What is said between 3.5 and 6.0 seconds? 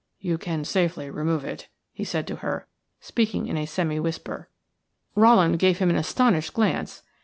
a semi whisper. Rowland gave him an